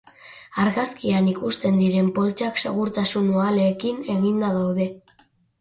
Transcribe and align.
Argazkian 0.61 1.27
ikusten 1.33 1.77
diren 1.83 2.09
poltsak 2.17 2.59
segurtasun-uhalekin 2.63 4.03
eginda 4.17 4.51
daude. 4.61 4.93